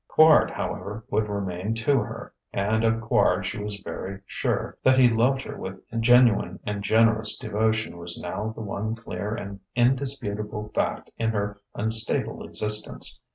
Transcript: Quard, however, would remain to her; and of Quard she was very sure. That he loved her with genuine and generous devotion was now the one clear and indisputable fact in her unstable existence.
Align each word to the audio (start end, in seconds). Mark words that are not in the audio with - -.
Quard, 0.09 0.49
however, 0.49 1.05
would 1.11 1.29
remain 1.29 1.75
to 1.75 1.99
her; 1.99 2.33
and 2.51 2.83
of 2.83 2.95
Quard 3.01 3.43
she 3.45 3.59
was 3.59 3.77
very 3.85 4.19
sure. 4.25 4.75
That 4.83 4.97
he 4.97 5.07
loved 5.07 5.43
her 5.43 5.55
with 5.55 5.79
genuine 5.99 6.59
and 6.65 6.81
generous 6.83 7.37
devotion 7.37 7.97
was 7.99 8.17
now 8.19 8.49
the 8.51 8.61
one 8.61 8.95
clear 8.95 9.35
and 9.35 9.59
indisputable 9.75 10.69
fact 10.73 11.11
in 11.19 11.29
her 11.29 11.61
unstable 11.75 12.43
existence. 12.47 13.19